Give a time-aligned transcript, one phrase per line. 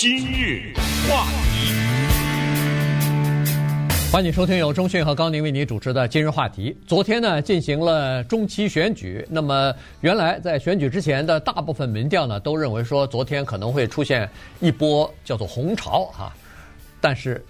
[0.00, 0.72] 今日
[1.06, 1.74] 话题，
[4.10, 6.74] 欢迎收听由中讯和高宁为你主持的今日话题。
[6.86, 9.22] 昨天呢，进行了中期选举。
[9.28, 14.26] 那么，原来在选举之前的大部分民调呢，都认为说昨天可能会出现
[14.60, 16.32] 一波叫做红潮哈。
[16.98, 17.44] 但是，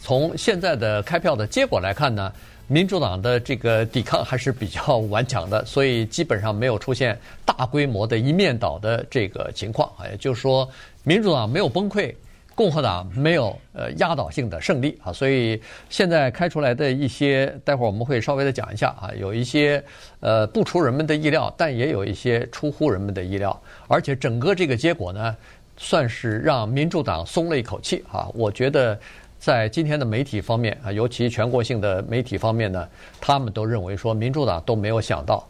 [0.00, 2.32] 从现在的开票的结果来看呢，
[2.66, 10.08] 民主党的这个抵抗还是比较顽强的， 所以基本上没有出现大规模的一面倒的这个情况啊。
[10.10, 10.66] 也就是说，
[11.04, 12.14] 民主党没有崩溃，
[12.54, 15.12] 共和党没有呃压倒性的胜利啊。
[15.12, 19.82] 所以现在开出来的一些，待会儿我们会稍微的讲一下啊，有一些
[20.20, 23.60] 呃不出人们的意料，但也有一些出乎人们的意料。
[23.88, 25.36] 而且整个这个结果呢，
[25.76, 28.28] 算是让民主党松了一口气啊。
[28.34, 28.98] 我觉得。
[29.40, 32.86] 在今天的媒体方面啊，尤其全国性的媒体方面呢，
[33.22, 35.48] 他们都认为说，民主党都没有想到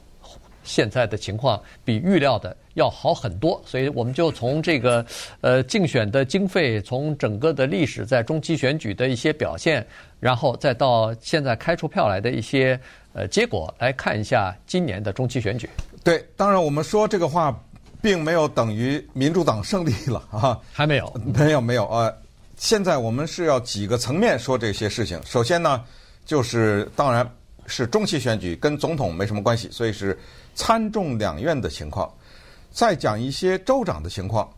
[0.62, 3.62] 现在的情况比预料的要好很多。
[3.66, 5.04] 所以我们就从这个
[5.42, 9.86] 呃竞选的经费，从整个的历史，在中期选举的一些表现，
[10.18, 12.80] 然后再到现在开出票来的一些
[13.12, 15.68] 呃结果来看一下今年的中期选举。
[16.02, 17.54] 对，当然我们说这个话，
[18.00, 22.10] 并没有等于民主党胜利了啊，还没有，没有，没有啊。
[22.56, 25.20] 现在我们是要几个层面说这些事情。
[25.24, 25.84] 首先呢，
[26.24, 27.30] 就是当然
[27.66, 30.18] 是中期选举，跟总统没什么关系，所以是
[30.54, 32.10] 参众两院的情况。
[32.70, 34.48] 再讲一些州长的情况，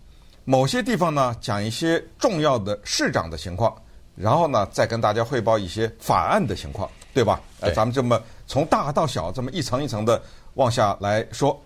[0.44, 3.74] 某些地方呢讲一些重要的市长的情况，
[4.14, 7.40] 然后呢再跟大家汇报一些法案的情况，对吧？
[7.60, 7.72] 对。
[7.72, 10.22] 咱们这么从大到小这么一层一层的
[10.54, 11.60] 往下来说。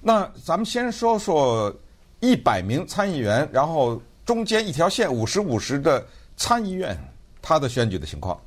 [0.00, 1.74] 那咱们先说说
[2.20, 4.00] 一百名参议员，然后。
[4.28, 6.94] 中间一条线五十五十的参议院，
[7.40, 8.38] 他的选举的情况，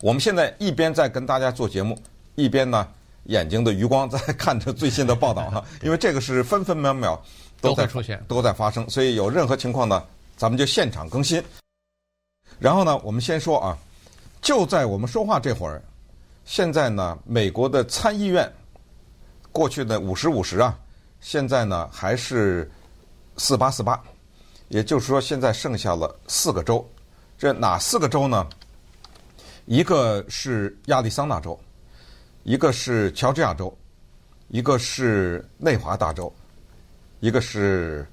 [0.00, 1.96] 我们现在一边在跟大家做节目，
[2.34, 2.88] 一边呢
[3.24, 7.20] 眼睛的余光在看着最新的报道哈， 因为这个是分分秒秒
[7.60, 10.02] 都在都出现，都在发生，所以有任何情况呢，
[10.36, 11.42] 咱们就现场更新。
[12.58, 13.76] 然后呢，我们先说啊，
[14.40, 15.82] 就在我们说话这会儿，
[16.44, 18.50] 现在呢，美国的参议院
[19.52, 20.78] 过去的五十五十啊，
[21.20, 22.70] 现在呢还是
[23.36, 24.02] 四八四八。
[24.68, 26.84] 也就是说，现在剩下了四个州，
[27.38, 28.48] 这哪四个州呢？
[29.66, 31.58] 一个是亚利桑那州，
[32.44, 33.74] 一个是乔治亚州，
[34.48, 36.30] 一个是内华达州，
[37.20, 38.06] 一个是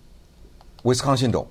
[0.84, 1.46] 威斯康辛州。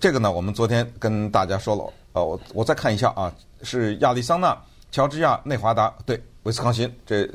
[0.00, 4.56] 这个呢，我们昨天跟大家说了，呃，我我再看一下啊，是亚利桑那、
[4.92, 7.28] 乔治亚、内华达，对，威斯康辛这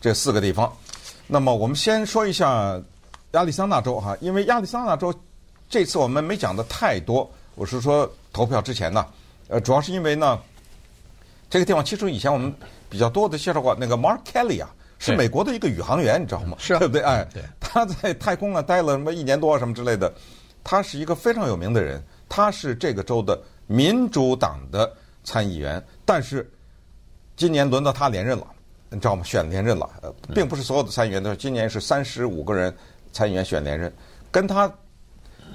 [0.00, 0.70] 这四个地方。
[1.28, 2.78] 那么我们先说一下
[3.32, 5.14] 亚利桑那州哈，因为亚利桑那州。
[5.68, 9.06] 这次我们没讲的太多，我是说投票之前呢，
[9.46, 10.38] 呃，主要是因为呢，
[11.48, 12.52] 这个地方其实以前我们
[12.92, 16.58] 比较多的介绍过，那个 Mark Kelly 啊，是美国的一个宇航员，你知道吗？
[16.60, 17.00] 是啊，对不对？
[17.00, 20.12] 哎，对，他在太空啊待了什么一年多什么之类的，
[20.62, 24.92] 他是一个非常有名的人，他是这个州的民主党的
[25.24, 26.46] 参议员，但是
[27.34, 28.46] 今年轮到他连任了，
[28.90, 29.24] 你知道吗？
[29.24, 32.70] 选连任了，呃，并不是所有的参议员都是，今年是三十五个人
[33.10, 33.90] 参议员选连任，
[34.30, 34.70] 跟他。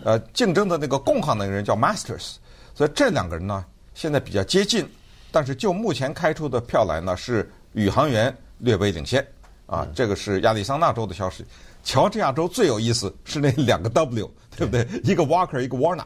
[0.04, 2.36] 呃，竞争的那个共和党那个人叫 Masters，
[2.76, 3.66] 所以这两个人呢，
[3.96, 4.88] 现在比较接近，
[5.32, 9.26] 但是就目前开出的票来呢，是宇航员略微领先
[9.66, 9.88] 啊。
[9.96, 11.46] 这个是亚利桑那州的消息。
[11.84, 14.88] 乔治亚州最有意思是那两个 W，对不对？
[15.04, 16.06] 一个 Walker，一个 Warnock。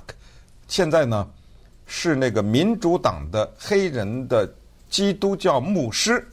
[0.67, 1.27] 现在呢，
[1.85, 4.51] 是那个民主党的黑人的
[4.89, 6.27] 基督教牧师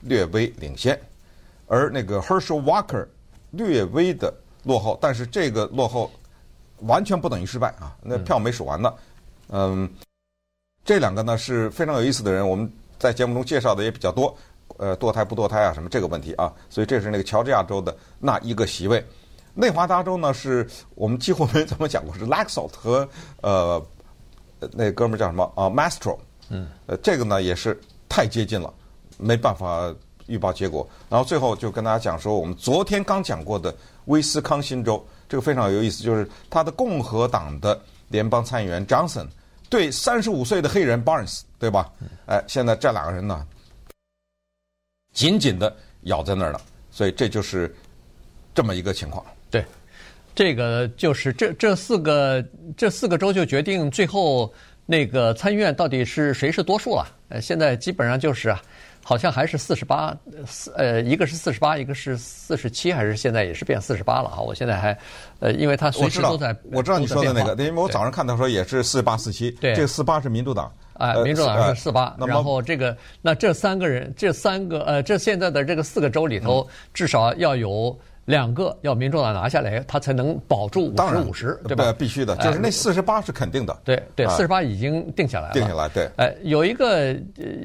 [0.00, 0.98] 略微领先，
[1.66, 3.06] 而那个 Herschel Walker
[3.50, 4.32] 略微的
[4.64, 6.10] 落后，但是这个落后。
[6.80, 7.96] 完全不等于失败啊！
[8.02, 8.92] 那票没数完呢。
[9.48, 9.88] 嗯，
[10.86, 14.34] 这两个呢是非常有意思的人，我们在节目中介绍的也比较多。
[14.78, 16.52] 呃，堕胎不堕胎啊，什么这个问题啊？
[16.70, 19.04] 所以这是那个乔治亚州的那一个席位。
[19.52, 20.64] 内华达州呢是
[20.94, 23.08] 我们几乎没怎么讲过，是 Laxalt 和
[23.40, 23.84] 呃
[24.72, 26.16] 那哥们儿叫什么啊？Mastro。
[26.50, 26.68] 嗯。
[26.86, 27.76] 呃，这个呢也是
[28.08, 28.72] 太接近了，
[29.18, 29.92] 没办法
[30.26, 30.88] 预报结果。
[31.08, 35.04] 然后最后就跟大家讲说，我们昨天刚讲过的威斯康辛州。
[35.28, 39.26] 这个非常有意思，就是他的共和党的联邦参议员 Johnson
[39.68, 41.92] 对三十五岁的黑人 Barnes，对吧？
[42.26, 43.46] 哎，现在这两个人呢，
[45.12, 46.60] 紧紧的咬在那儿了，
[46.90, 47.74] 所以这就是
[48.54, 49.24] 这么一个情况。
[49.50, 49.64] 对，
[50.34, 52.44] 这个就是这这四个
[52.76, 54.52] 这四个州就决定最后
[54.86, 57.06] 那个参议院到底是谁是多数了。
[57.28, 58.62] 呃，现在基本上就是啊。
[59.08, 60.12] 好像还是四十八，
[60.44, 64.40] 四呃，一个是四十八，一个是四十七，还是现在也是变四十八了啊？
[64.40, 64.98] 我现在还，
[65.38, 81.92] 呃，因为他随时都在，我知道你说的那个，因为我早上看到说也是四八四七，对，这个四八是民主党，哎，民主党是四八，然后这个那这三个人，这三个呃，这现在的这个四个州里头，至少要有两个要民主党拿下来，他才能保住五十五十，对吧？
[81.96, 83.76] 必须的，就是那四十八是肯定的。
[83.84, 85.52] 对对，四十八已经定下来了。
[85.54, 86.10] 定下来，对。
[86.16, 87.16] 哎，有一个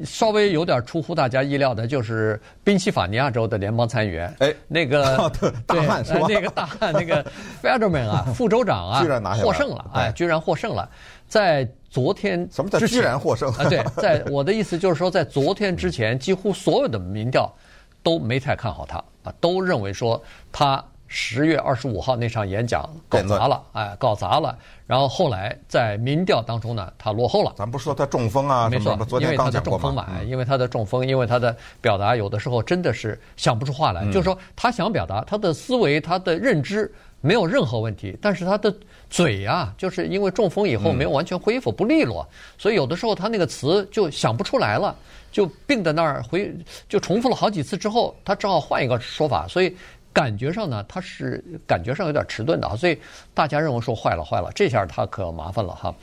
[0.04, 5.30] 稍微有点出乎大家意料的，就是宾夕法尼亚州的联邦参议员，哎，那个
[5.66, 6.26] 大汉是吧？
[6.28, 7.24] 那个大汉， 那个
[7.62, 10.88] Fetterman 啊， 副州长啊，居然拿下来获胜了，哎，居然获胜了，
[11.26, 13.64] 在昨天什么叫居然获胜啊？
[13.68, 17.52] 对，在我的意思就是说，在昨天之前，几乎所有的民调
[18.02, 20.84] 都没太看好他啊，都认为说他。
[21.14, 24.56] 十月二十五号那场演讲搞砸了，哎，搞砸了。
[24.86, 27.52] 然后后来在民调当中呢，他落后了。
[27.54, 34.06] 咱不说他中风啊，没错，因为他的中风嘛，因为他的中风，因为他的表达有的时候真的是想不出话来。
[34.06, 38.74] 就是说，他想表达他的思维、他的认知没有任何问题，但是他的
[39.10, 42.26] 嘴啊，就是因为中风以后没有完全恢复，不利落，
[42.56, 44.96] 所以有的时候他那个词就想不出来了，
[45.30, 46.54] 就病在那儿回，
[46.88, 49.76] 就重复了好几次之后，他只好换一个说法，所以。
[50.12, 52.98] 感觉上呢，他是感觉上有点迟钝的啊，所以
[53.32, 55.94] 大家认为说坏了坏了，这下他可麻烦了哈。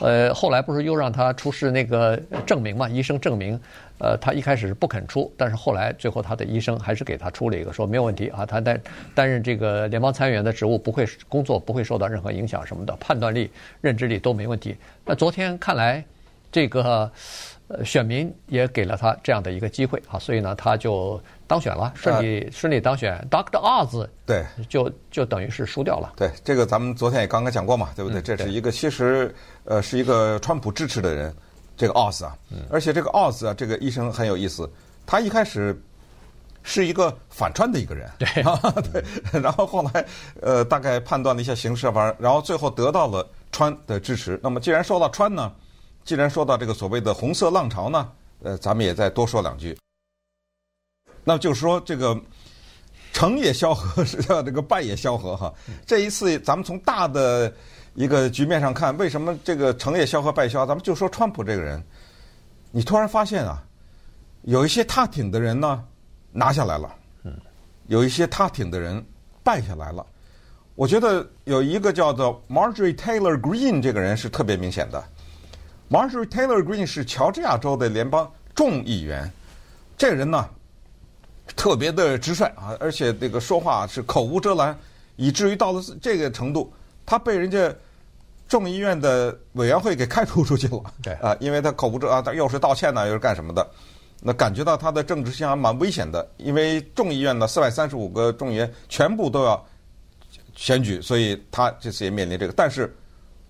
[0.00, 2.16] 呃，后来不是又让他出示那个
[2.46, 3.58] 证明嘛，医生证明，
[3.98, 8.80] 呃，他一开始是不肯出，但是后来最后他的医生还是给他出了一个，说没有问题啊，他担
[9.14, 14.76] 担任这个联邦参议员的职务不会工作不会受到任何影响什么的，判断力、认知力都没问题。
[15.04, 16.04] 那昨天看来，
[16.52, 17.10] 这个
[17.68, 21.20] 呃选民也给了他这样的一个机会啊，所以呢，他就。
[21.48, 23.24] 当选了，顺利、呃、顺利当选。
[23.30, 23.60] Dr.
[23.60, 26.14] Oz 对，就就等于是输掉了。
[26.16, 28.20] 对，这个咱们昨天也刚刚讲过嘛，对不对？
[28.20, 29.32] 嗯、对，这是一个其实
[29.64, 31.32] 呃是一个川普支持的人，
[31.76, 34.68] 这个 Oz 啊，嗯、而且这个 Oz 啊，这个医生很有意思，
[35.06, 35.80] 他一开始
[36.64, 38.26] 是一个反川的一个人，对
[39.30, 40.04] 对，然后后来
[40.42, 44.36] 呃大概判断了一下形势吧，然后最后得到了川的支持。
[44.42, 45.52] 那么既然说到川呢，
[46.06, 48.12] 既然说到这个所谓的红色浪潮呢，
[48.44, 49.76] 呃，咱们也再多说两句。
[51.24, 52.16] 那就是说，这个
[53.12, 55.52] 成也萧何，是叫这个败也萧何哈。
[55.84, 57.52] 这一次，咱们从大的
[57.94, 60.64] 一个局面上看，为什么这个成也萧何，败萧？
[60.64, 61.82] 咱们就说川普这个人，
[62.70, 63.60] 你突然发现啊，
[64.42, 65.84] 有一些他挺的人呢
[66.30, 66.94] 拿下来了，
[67.88, 69.04] 有一些他挺的人
[69.42, 70.06] 败下来了。
[70.76, 75.02] 我觉得有一个叫做 Marjorie Taylor Green 这个人是特别明显的。
[75.90, 79.30] Marjorie Taylor Greene 是乔治亚州的联邦众议员，
[79.96, 80.48] 这个人呢。
[81.54, 84.76] 特别的直率啊，而且这个说话是口无遮拦，
[85.14, 86.72] 以至于到了这个程度，
[87.06, 87.72] 他被人家
[88.48, 90.82] 众议院的委员会给开除出去了。
[91.00, 93.64] 对啊，因为他口无遮啊，他又是道歉呢，又是干什么的？
[94.20, 99.64] 那感觉到他的政治信仰蛮危险的，因为众议院的四百三十五个众议员全部都要
[100.56, 102.52] 选举，所以他这次也面临这个。
[102.56, 102.92] 但是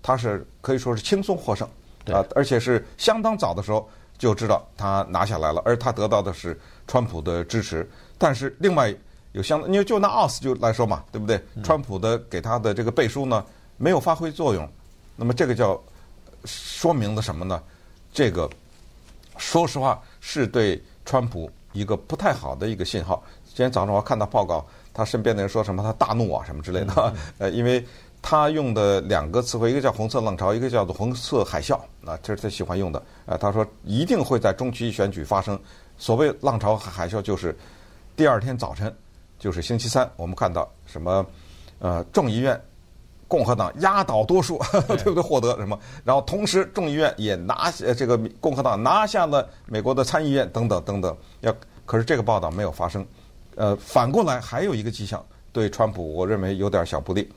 [0.02, 1.66] 他是可以说是轻松获胜
[2.12, 3.88] 啊，而且是相当早的时候
[4.18, 6.58] 就知道他拿下来了，而他得到的是。
[6.88, 7.84] 川普的支持，
[8.16, 8.94] 但是另外
[9.32, 11.42] 有相，因为就拿奥斯就来说嘛，对不对？
[11.64, 13.44] 川普的给他的这个背书呢，
[13.76, 14.70] 没有发挥作用。
[15.16, 15.76] 那么这个叫
[16.44, 17.60] 说明了什么呢？
[18.12, 18.48] 这个
[19.36, 23.20] 说实话是对川普一个不太好的一个信号。
[23.46, 24.64] 今天早上我看到报告，
[24.94, 27.84] 他身边的人说什么他大怒啊什么之类的， 呃，因为
[28.20, 33.02] 他用的两个词汇，一个叫红色浪潮，一个叫做红色海啸，啊，这是他喜欢用的。
[33.24, 35.58] 啊，他说一定会在中期选举发生。
[35.98, 37.56] 所谓浪潮和海啸，就是
[38.16, 38.94] 第二天早晨，
[39.38, 41.24] 就是星期三，我们看到什么？
[41.78, 42.58] 呃，众议院
[43.28, 44.58] 共和党压倒多数，
[44.88, 45.22] 对不对？
[45.22, 45.78] 获得什么？
[46.04, 51.16] 然后同时众议院也拿下这个共和党拿下了美国的参议院，等等等等。
[51.40, 53.06] 要可是这个报道没有发生。
[53.56, 57.30] 呃，反过来还有一个迹象对川普，我认为有点小不利，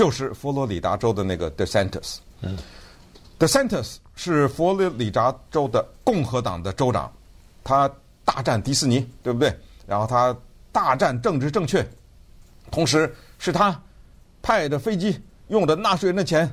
[0.00, 2.16] 就是佛罗里达州的那个 DeSantis。
[2.40, 2.56] 嗯
[3.38, 7.12] ，DeSantis 是佛罗里达州的共和党的州长。
[7.62, 7.86] 他
[8.24, 9.54] 大战迪士尼，对不对？
[9.86, 10.34] 然后他
[10.72, 11.86] 大战政治正确，
[12.70, 13.78] 同时是他
[14.40, 16.50] 派着飞机用着纳税人的钱，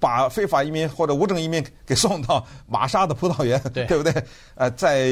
[0.00, 4.12] 把非法移民或者无证移民给送到玛莎的葡萄园，对，对不对？
[4.56, 5.08] 呃，在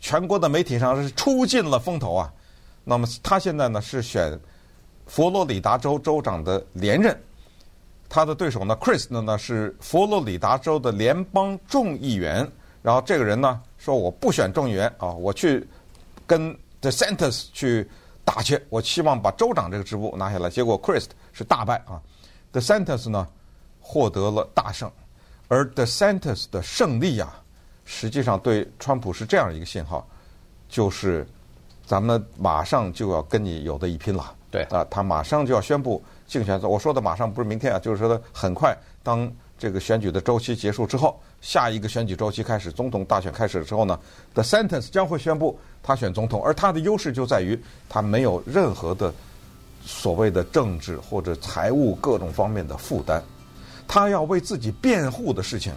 [0.00, 2.32] 全国的媒体上是出尽了风头啊。
[2.84, 4.38] 那么他现在呢是选
[5.06, 7.18] 佛罗里达州州长的连任，
[8.08, 12.50] 他的对手呢，Chris 呢是佛罗里达州的联邦众议员，
[12.82, 13.60] 然后这个人呢。
[13.76, 15.62] 说我不选众议员啊，我去
[16.26, 17.86] 跟 DeSantis 去
[18.24, 20.48] 打去，我希望把州长这个职务拿下来。
[20.48, 22.00] 结果 Chris 是大败啊
[22.50, 23.28] ，DeSantis 呢
[23.78, 24.90] 获得了大胜，
[25.48, 27.42] 而 DeSantis 的胜利啊，
[27.84, 30.08] 实际上对川普是这样一个信号，
[30.66, 31.26] 就是
[31.84, 34.34] 咱们马上就要跟你有的一拼了。
[34.54, 36.62] 对啊，他马上就要宣布竞选。
[36.62, 39.28] 我说的马上不是明天啊，就是说的很快当。
[39.56, 43.98] 这个选举的周期结束之后，下一个选举周期开始，总统大选开始的时候呢
[44.34, 47.58] ，DeSantis 将会宣布他选总统，而他的优势就在于
[47.88, 49.14] 他没有任何的
[49.84, 53.22] 所谓的政治或者财务各种方面的负担，
[53.86, 55.72] 他要为自己辩护的事情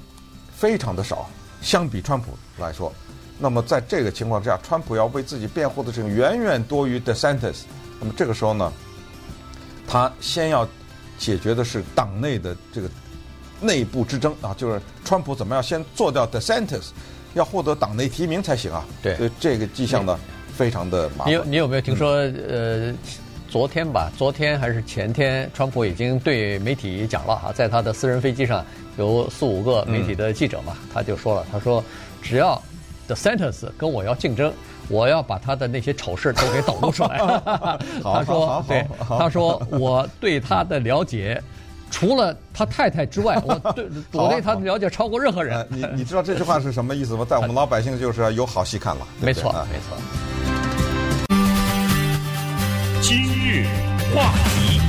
[0.51, 1.29] 非常的少，
[1.61, 2.91] 相比川普来说，
[3.37, 7.61] 那么在这个情况之下，川普要为自己辩护的事情远远多于 DeSantis。
[7.99, 8.71] 那么这个时候呢，
[9.87, 10.67] 他先要
[11.17, 12.89] 解决的是党内的这个
[13.61, 16.89] 内部之争啊，就是川普怎么样先做掉 The Santis，
[17.33, 18.85] 要获得党内提名才行啊。
[19.01, 20.19] 对，所以这个迹象呢，
[20.55, 21.27] 非常的麻烦。
[21.27, 22.15] 你有你有没有听说
[22.47, 22.93] 呃？
[23.49, 28.63] 昨天吧，昨天还是前天，川普已经对媒体讲了哈，在他的私人飞机上
[28.97, 31.81] 有四五个媒体的记者嘛，嗯、他就说了，他说
[32.21, 32.61] 只要
[33.07, 34.51] DeSantis 跟我要竞争，
[34.89, 37.17] 我要把他的那些丑事都给抖露出来。
[38.03, 41.41] 他说，对，他说我对他的了解，
[41.89, 45.65] 除了他太太之外，我对 我对他的了解超过任何人。
[45.69, 47.25] 你你知道这句话是什么意思吗？
[47.27, 49.07] 在我们老百姓就是有好戏看了。
[49.21, 49.97] 没错，没错。
[53.01, 53.65] 今日
[54.13, 54.81] 话题，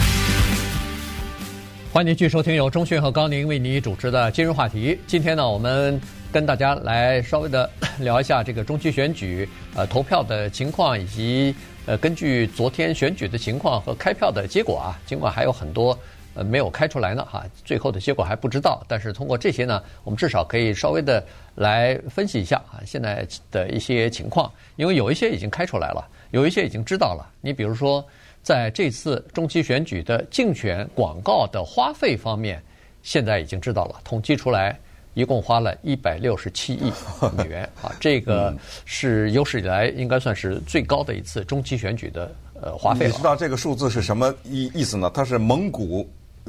[1.92, 4.98] 欢迎您继续收听由钟迅和高宁为你主持的今日话题。
[5.06, 7.68] 今天呢，我们跟大家来稍微的
[8.00, 11.54] 聊一下这个中期选举呃投票的情况，以及
[11.86, 15.98] 呃根据昨天选举的情况和开票的结果啊，尽管还有很多
[16.34, 18.84] 呃没有开出来呢哈，最后的结果还不知道。
[18.86, 26.06] 但是通过这些呢，我们至少可以稍微的来分析一下啊现在的一些情况，因为有一些已经开出来了。
[26.30, 28.04] 有一些已经知道了，你比如说，
[28.42, 32.62] 在这次中期选举的竞选广告的花费方面，
[33.02, 34.78] 现在已经知道了，统计出来
[35.18, 36.92] 一共花了一百六十七亿
[37.36, 42.30] 美元 啊，这个是有史以来应该算是最高的一次中期选举的
[42.62, 43.08] 呃花费。
[43.08, 45.10] 你知道这个数字是什么意意思呢？
[45.12, 46.08] 它是蒙古。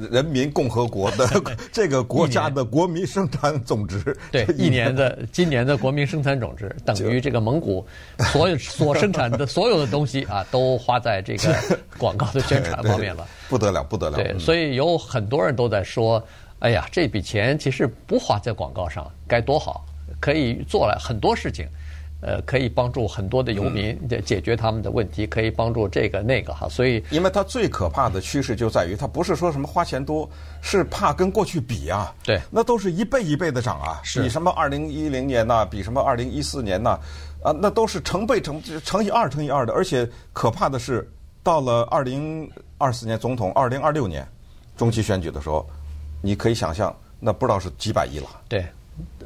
[0.09, 1.27] 人民共和国的
[1.73, 7.85] 这个国家的国民生产总值，对，一年的今年的国民生产总值 等于这个蒙古
[8.31, 11.53] 所有所生产的所有的东西啊，都花在这个
[11.97, 14.15] 广告的宣传方面了，不得了，不得了。
[14.15, 16.25] 对，所以有很多人都在说，
[16.59, 19.85] 哎呀，这笔钱其实不花在广告上该多好，
[20.19, 21.67] 可以做了很多事情。
[22.21, 30.29] 呃，可以帮助很多的游民解决他们的问题，可以帮助这个那个哈，所以因为它最可怕的趋势就在于，它不是说什么花钱多，
[30.61, 34.21] 是怕跟过去比啊，对，那都是一倍一倍的涨啊，是。
[34.21, 36.99] 比什么二零一零年呐，比什么二零一四年呐，
[37.41, 41.09] 啊，那都是成倍成乘以二乘以二的，而且可怕的是，
[41.41, 44.27] 到了二零二四年总统，二零二六年
[44.75, 45.65] 中期选举的时候，
[46.21, 48.65] 你可以想象，那不知道是几百亿了，对。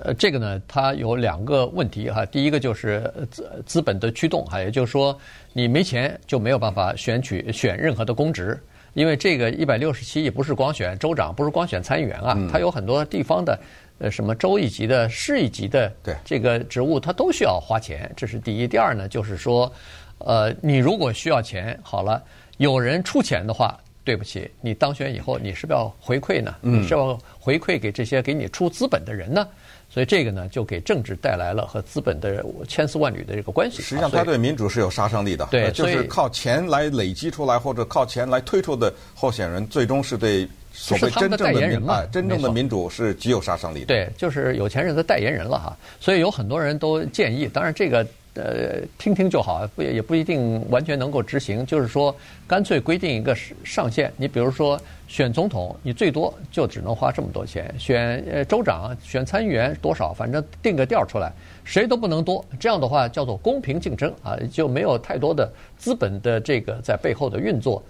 [0.04, 2.24] 呃，这个呢，它有两个问题哈。
[2.28, 5.18] 第一个就是资资本的驱动哈，也就是说，
[5.52, 8.60] 你没钱就没有办法选取选任何的公职，
[8.94, 13.60] 因为这个一百六十七亿不是光选州长，不是光选参议员啊，它有很多地方的
[13.98, 15.92] 呃什么州一级的、市一级的
[16.24, 18.12] 这个职务，它都需要花钱。
[18.16, 18.68] 这是第一。
[18.68, 19.72] 第二呢，就是说，
[20.20, 22.22] 呃，你如果需要钱，好了，
[22.58, 23.76] 有人出钱的话。
[24.04, 26.56] 对不起，你当选以后，你是不是要回馈呢？
[26.62, 29.48] 你是要回馈给这些给你出资本的人呢？
[29.90, 33.82] 所以这个呢，就给政治带来了和资本的千丝万缕的这个关系。
[33.82, 35.48] 实际上，它对民主是有杀伤力的。
[35.52, 43.86] 对，就是靠钱来累积出来或者靠钱来推出的候选人，最终是对所谓真正的真正的民主是极有杀伤力的。
[43.86, 45.78] 对，就是有钱人的代言人了哈。
[46.00, 48.06] 所以有很多人都建议，当然这个。
[48.36, 51.64] 呃，听听就好，不也不一定完全能够执行。
[51.64, 52.16] 就是说，
[52.48, 54.12] 干脆规定一个上限。
[54.18, 61.32] 你比如说，选总统，你最多就只能花这么多钱；选呃州长、选参议员多少，反正定个调出来，
[61.64, 62.44] 谁都不能多。
[62.60, 65.48] 这样的话叫做公平竞争啊，就没有太多的
[65.78, 67.84] 资本的这个在背后的运作。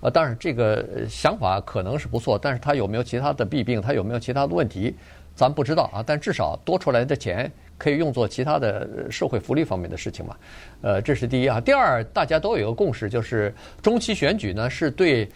[0.00, 3.82] 啊，当然这个想法可能是不错，但是它有没有其他的弊病？
[3.82, 4.96] 它有没有其他的问题？
[5.34, 6.02] 咱不知道啊。
[6.06, 7.52] 但至少多出来的钱。
[7.80, 10.36] 可以用作其他的社会福利方面的事情嘛？
[10.82, 11.58] 呃，这是第一啊。
[11.58, 15.26] 第二，大家都有一个共识，就是中期选举呢，是对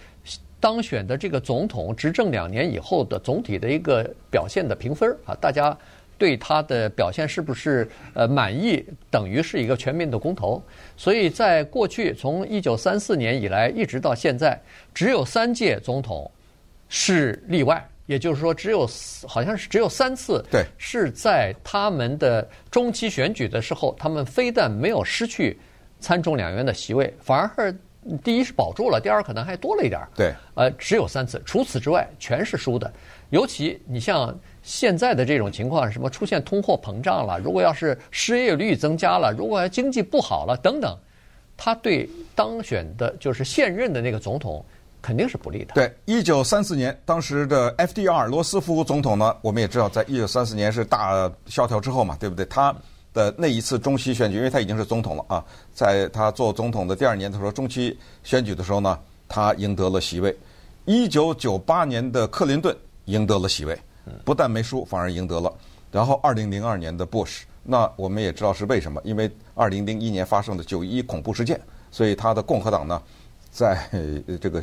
[0.60, 5.34] 当选的这个总统执政两年以后的总体的一个表现的评分啊。
[5.40, 5.74] 大家
[6.18, 10.62] 对他的表现是不是呃满意，等于是一个全民的公投。
[10.98, 14.60] 所以在过去从一九三四年以来一直到现在，
[14.92, 16.30] 只有三届总统
[16.90, 17.82] 是例外。
[18.06, 18.86] 也就是说，只有
[19.26, 25.58] 好像是只有三次，对，是在他们的中期选举的时候，他们非但没有失去
[26.00, 27.74] 参众两院的席位，反而是
[28.22, 30.08] 第一是保住了，第二可能还多了一点儿。
[30.14, 32.92] 对，呃，只有三次，除此之外全是输的。
[33.30, 40.94] 尤其你像现在的这种情况，什么出现通货膨胀了，如果要是失业率增加了，如果要经济不好了等等，
[41.56, 44.62] 他对当选的就是现任的那个总统。
[45.04, 45.74] 肯定是不利的。
[45.74, 52.42] 对，一九三四年，当时的 FDR 罗斯福总统呢，我们也知道，在一九三四年是大萧条之后嘛，对不对？
[52.46, 52.74] 他
[53.12, 55.44] 的那一次中期选举，因为他已经是总统了啊，
[55.74, 60.34] 在他做总统的第二年的时候，中期选举的时候呢，他赢得了席位。
[60.86, 63.78] 一九九八年的克林顿赢得了席位，
[64.24, 65.52] 不但没输，反而赢得了。
[65.92, 73.00] 然后二零零二年的 Bush，，那我们也知道是为什么，因为二零零一年发生的九一恐怖事件，所以他的共和党呢，
[73.50, 73.88] 在
[74.40, 74.62] 这个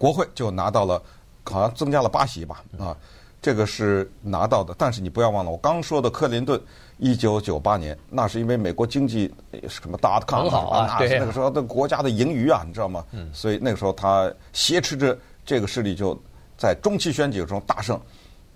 [0.00, 1.02] 国会就拿到了，
[1.44, 2.96] 好像增加了八席吧，啊。
[3.42, 6.60] 这个是拿到的，但是你不要忘了，我刚说的克林顿，
[6.98, 9.32] 一九九八年，那是因为美国经济
[9.66, 13.04] 什么大康很好啊，那那个时候的国家的盈余啊，你知道吗？
[13.12, 16.18] 嗯，所以那个时候他挟持着这个势力就
[16.58, 17.98] 在中期选举中大胜。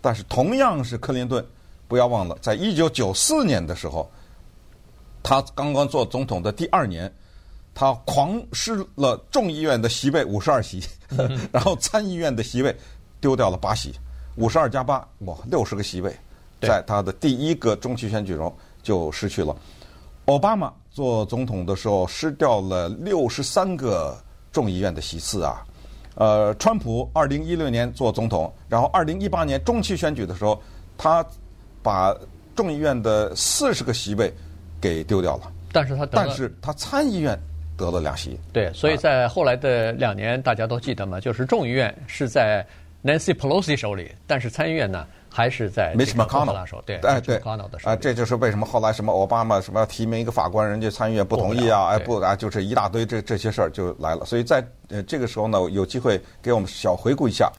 [0.03, 1.43] 但是同样是克林顿，
[1.89, 4.11] 不要忘了，在一九九四年的时候，
[5.23, 7.11] 他刚刚做总统的第二年，
[7.75, 10.83] 他狂失了众议院的席位五十二席，
[11.51, 12.75] 然后参议院的席位
[13.21, 13.93] 丢掉了八席。
[14.37, 16.15] 五十二加八，哇，六十个席位，
[16.61, 18.53] 在他的第一个中期选举中
[18.83, 19.55] 就失去了。
[20.27, 24.17] 奥巴马做总统的时候失掉了六十三个
[24.51, 25.65] 众议院的席次啊。
[26.17, 30.61] 呃，川普二零一六年做总统，然后二零一八年中期选举的时候，
[30.97, 31.27] 他
[31.83, 32.17] 把
[32.55, 34.33] 众议院的四十个席位
[34.81, 35.53] 给丢掉了。
[35.73, 37.37] 但是他但是他参议院
[37.77, 38.39] 得了两席。
[38.53, 42.67] 对，所以在后来的两年，大家都记得嘛，就是众议院是在。
[43.07, 46.83] Nancy Pelosi 手里，但是参议院呢还是在 Mitch McConnell 手。
[46.87, 47.37] 对，哎对，
[47.83, 54.25] 啊，这就是为什么后来什么奥巴马什么要提名一个法官，人家参议院不同意啊，哎不啊，就是一大堆这这些事儿就来了。
[54.25, 57.53] 所以在呃这个时候呢，有机会给我们小回顾一下，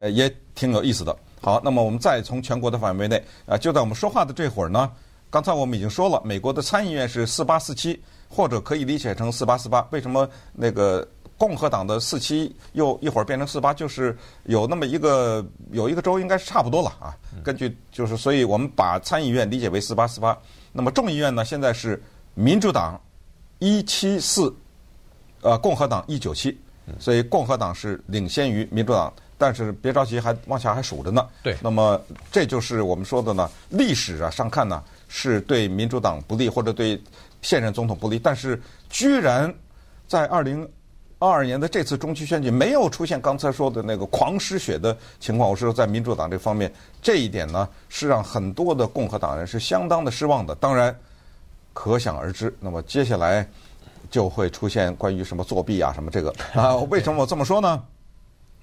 [0.00, 1.14] 呃也挺有意思的。
[1.42, 4.90] 好，那么我们再从全国的范围内啊，就在我们说话的这会儿呢，
[5.28, 8.02] 刚才我们已经说了，美国的参议院是四八四七，
[8.34, 9.86] 或者可以理解成四八四八。
[9.90, 11.06] 为什么那个？
[11.36, 17.10] 共和党的四七又一会儿变成四八，就是有那么一个有一个州应该是差不多了啊。
[17.42, 20.38] 根据就是，所以我们把参议院理解为四八四八。
[20.72, 22.00] 那么众议院呢，现在是
[22.34, 22.98] 民主党
[23.58, 24.54] 一七四，
[25.42, 26.56] 呃，共和党一九七，
[27.00, 29.12] 所以共和党是领先于民主党。
[29.36, 31.26] 但是别着急，还往下还数着呢。
[31.42, 31.56] 对。
[31.60, 32.00] 那么
[32.30, 36.98] 这就是我们说的呢，历史啊上看呢是对民主党不利或者对
[37.44, 39.54] 现任总统不利，但是居然
[40.08, 40.68] 在二零。
[41.20, 50.54] 二二年的这次中期选举没有出现刚才说的那个狂失血的情况，我是说在民主党这方面，这一点呢是让很多的共和党人是相当的失望的。
[50.56, 50.94] 当然，
[51.72, 53.48] 可想而知，那么接下来
[54.10, 56.76] 就会出现关于什么作弊啊什么这个啊？
[56.90, 57.82] 为什么我这么说呢？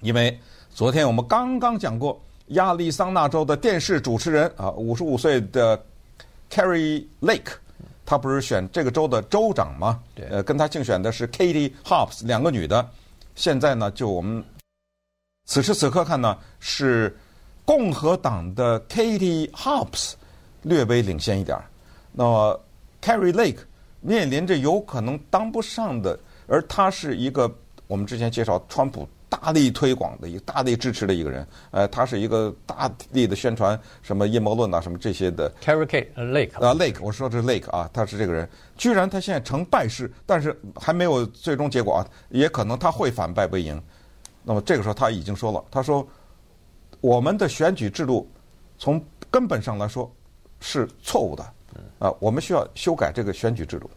[0.00, 0.38] 因为
[0.72, 5.82] 昨天我们刚刚讲过，亚利桑那州的电视主持人啊，五十五岁的
[6.48, 7.54] Carrie Lake。
[8.12, 9.98] 他不是选这个州的州长吗？
[10.14, 10.26] 对。
[10.26, 12.86] 呃，跟他竞选的是 Katie Hobbs，两个女的。
[13.34, 14.44] 现在呢，就我们
[15.46, 17.16] 此时此刻看呢，是
[17.64, 20.12] 共和党的 Katie Hobbs
[20.60, 21.58] 略微领先一点。
[22.12, 22.60] 那么
[23.00, 23.60] Carrie Lake
[24.02, 27.50] 面临着有可能当不上的，而他是一个
[27.86, 29.08] 我们之前介绍川普。
[29.32, 35.50] 大力推广的一个大力支持的一个人，呃，他是一个大力的宣传什么阴谋论啊，什么这些的。
[35.64, 43.82] Carrie Lake 啊，Lake，我说这是 Lake 啊，他是这个人，居然他现在成败势，但是还没有最终结果啊，也可能他会反败为赢。
[44.44, 46.06] 那么这个时候他已经说了，他说
[47.00, 48.30] 我们的选举制度
[48.76, 50.14] 从根本上来说
[50.60, 51.42] 是错误的，
[52.00, 53.90] 啊，我们需要修改这个选举制度。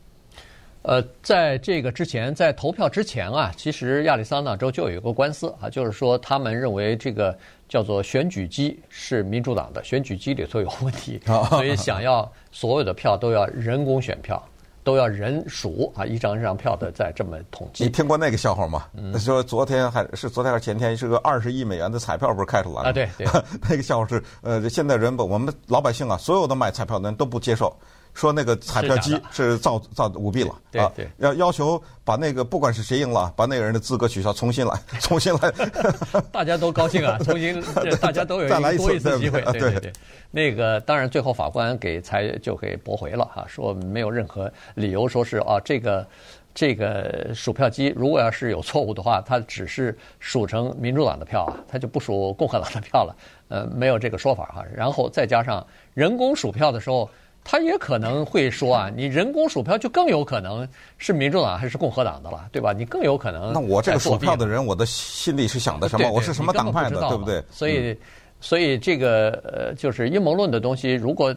[0.88, 7.36] 呃，在这个之前，在投票之前啊，其实亚利桑那州就有一个官司啊，就是说他们认为这个
[7.68, 11.20] 叫做选举机是民主党的选举机里头有问题，
[11.50, 14.42] 所以想要所有的票都要人工选票，
[14.84, 17.84] 都要人数啊，一张一张票的在这么统计。
[17.84, 18.86] 你听过那个笑话吗？
[18.94, 22.90] 嗯、说昨天还是昨天还是前天，是个二十亿美元的彩票不是开出来了？
[22.90, 23.26] 啊，对对，
[23.68, 27.76] 那个笑话是呃，现在人不，我们老百姓啊，所有的买彩票的人都不接受。
[28.16, 30.92] 说那个彩票机是造造舞弊了啊！
[31.18, 35.52] 要要求把那个不管是谁赢了，把那个人的资格取消，重新来， 重新来。
[36.32, 37.18] 大家都高兴啊！
[37.28, 37.62] 重新，
[38.00, 39.42] 大家都有一个多一次机会。
[39.52, 39.94] 对对对，
[40.32, 46.08] 那个当然最后法官给裁就给驳回了哈，说没有任何理由说是啊这个
[46.54, 53.14] 这个数票机如果要是有错误的话，它只是数成民主党的票啊，它就不数共和党的票了。
[53.50, 54.64] 呃，没有这个说法哈。
[54.74, 57.10] 然后再加上人工数票的时候。
[57.48, 62.74] 他也可能会说啊，你人工数票就更有可能是民主党还是共和党的了，对吧？
[62.74, 63.54] 你更有可能。
[63.54, 66.12] 那我这个数票的人，我的心里是想的什么？
[66.12, 67.44] 我是什么党派的，对不对？
[67.52, 67.98] 所以，嗯、
[68.42, 71.34] 所以这个呃，就是阴谋论的东西，如果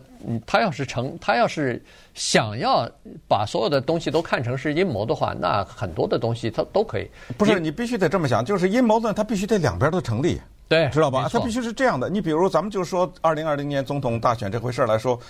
[0.47, 1.81] 他要是成，他要是
[2.14, 2.88] 想要
[3.29, 7.07] 把所有的东西都看成是阴谋的话，那很多的东西他都可以。
[7.37, 10.40] 不是，你必须得这么想，就是阴谋论，它必须得两边都成立，
[10.71, 11.29] 对，知道吧？
[11.31, 12.09] 它必须是这样的。
[12.09, 15.21] 你比如咱们就说二零二零年总统大选这回事来说。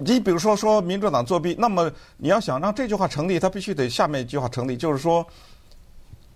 [0.00, 5.26] 你比如说说民主党作弊，那么你要想让这句话成立，它必须得下面一句话成立，就是说，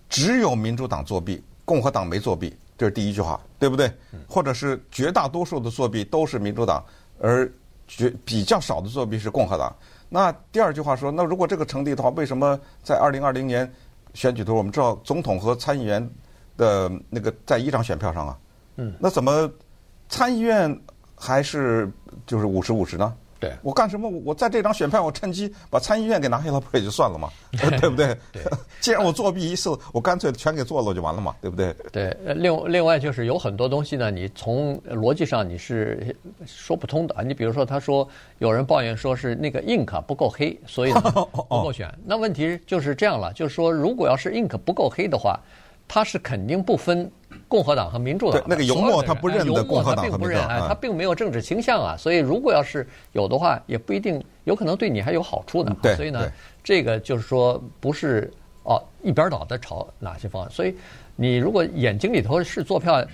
[0.09, 3.91] 只有民主党作弊，共和党没作弊，这是第一句话，对不对？
[4.27, 6.83] 或者是绝大多数的作弊都是民主党，
[7.19, 7.51] 而
[7.87, 9.75] 绝比较少的作弊是共和党。
[10.09, 13.69] 那第二句话说，那如果这个成立的话，为什么在二零二零年
[14.13, 16.07] 选举的时候，我们知道总统和参议员
[16.55, 18.37] 的那个在一张选票上啊？
[18.77, 19.49] 嗯，那怎么
[20.07, 20.79] 参议院
[21.15, 21.91] 还是
[22.27, 23.13] 就是五十五十呢？
[23.45, 24.09] 对，我干什么？
[24.23, 27.29] 我在这张选票，我趁机把参议院给拿下来，不也就算了吗？
[27.51, 28.15] 对不对？
[28.31, 28.41] 对，
[28.81, 31.73] 既然我作弊一次，我干脆全给做了就完了嘛，对不对？
[31.91, 37.21] 对，另另外就是有很多东西呢，你从逻辑上你是说不通的啊。
[37.21, 38.07] 你比如说，他说
[38.39, 41.93] 有人抱怨说是那个 ink 不够黑，所以呢 不够选。
[42.05, 45.39] 那问题就是这样了，就是说如果要是 ink 不够黑的话。
[45.87, 47.09] 他是肯定不分
[47.47, 48.41] 共和党和民主党。
[48.45, 51.95] 那个油墨他不认的共和党和民主党，他并没有政治倾向啊。
[51.97, 55.75] 所以如果要是有的话，也不一定有可能对你还有好处呢。
[55.81, 56.31] 对，所以呢，
[56.63, 58.31] 这个就是说不是
[58.63, 60.51] 哦一边倒的朝哪些方案。
[60.51, 60.75] 所以
[61.15, 63.05] 你如果眼睛里头是做票，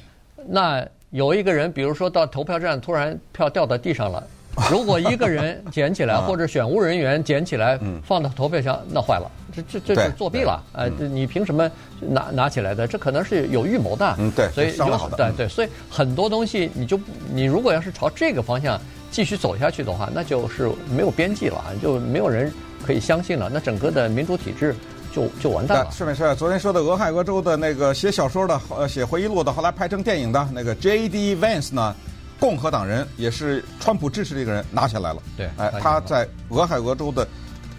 [0.48, 4.24] 那有一个人，比如说到投票站突然票掉到地上了。
[4.70, 10.64] 如果一个人捡起来， 或者选务人员捡起来放到投票箱，那坏了，这这这是作弊了。
[10.74, 12.88] 呃，你凭什么拿拿起来的？
[12.88, 14.16] 这可能是有预谋的。
[14.18, 17.00] 嗯，对，所以有对对，所以很多东西你就
[17.34, 18.80] 你如果要是朝这个方向
[19.12, 22.52] 继续走下去的话，那就是没有边际了，就没有人
[22.86, 23.50] 可以相信了。
[23.54, 24.76] 那整个的民主体制
[25.14, 25.92] 就就完蛋了。
[25.92, 31.36] 是没是，昨天说的俄亥俄州的那个写小说的、呃写回忆录的，后来拍成电影的那个 J.D.
[31.36, 31.96] Vance 呢？
[32.40, 35.22] 共和党人也是川普支持的一个人拿下来了。
[35.38, 37.28] 对，哎，他在俄亥俄州的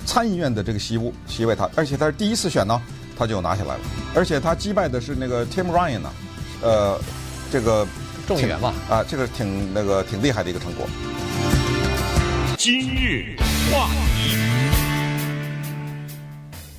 [0.04, 2.80] 参议院的这个席位席位，他而且他是第一次选呢，
[3.18, 3.80] 他就拿下来了。
[4.14, 6.10] 而且他击败的是那个 Tim Ryan 呢，
[6.62, 7.00] 呃，
[7.50, 7.86] 这个
[8.26, 10.86] 众议员吧，啊，这个挺那个挺厉害的一个成果。
[12.56, 13.36] 今日
[13.70, 14.36] 话题。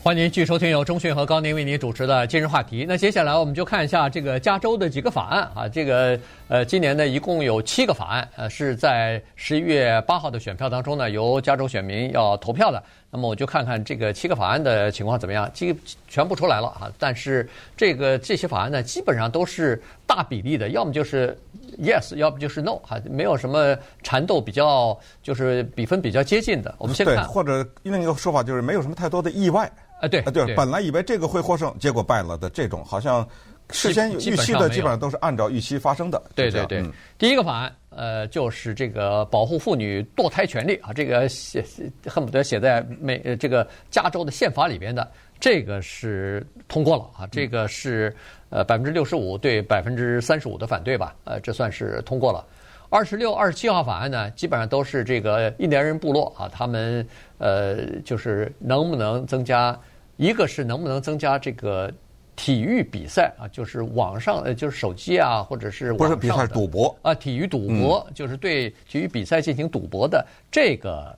[0.04, 2.86] 欢迎您继续收听由中讯和高宁为您主持的今日话题。
[2.86, 6.20] 那接下来我们就看一下这个加州的几个法案啊，这个
[6.54, 12.84] 呃，今年呢一共有七个法案，呃，是在十一月八号的选票当中呢，由加州选民要投票的。
[13.10, 15.76] 那么我就看看这个七个法案的情况怎么样，基
[16.08, 16.92] 全部出来了啊。
[17.00, 21.36] 但是这个这些法案呢，基本上都是大比例的，要么就是
[21.82, 26.76] yes，要不就是 no，哈没有什么缠斗比较，就是比分比较接近的。
[26.78, 29.68] 我们先看，或者另一个说法就是没有什么太多的意外。
[30.02, 33.28] 啊，对，啊对，本来以为这个会获胜，结果败了的这种，好像
[33.74, 36.22] 事先预期的基本上都是按照预期发生的。
[36.36, 36.84] 对对对，
[37.18, 41.66] 第一个法案，呃，就是这个保护妇女堕胎权利啊，这个写
[42.08, 48.16] 恨不得写在美这个加州的宪法里边的，这个是通过了啊，这个是
[48.50, 52.46] 呃百分之六十五对百分之三十五的反对吧，呃，这算是通过了。
[52.90, 57.04] 二十六、二十七号法案呢，基本上都是这个印第安人部落啊，他们
[57.40, 59.78] 呃，就是能不能增加。
[60.18, 61.92] 一个是能不能增加这个
[62.36, 71.18] 体育比赛啊，就是网上呃，就是手机啊，或者是不是比赛赌博啊，体育赌博，嗯、就是对体育比赛进行赌博的这个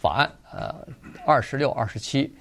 [0.00, 0.74] 法案，呃，
[1.26, 2.34] 二十六、二十七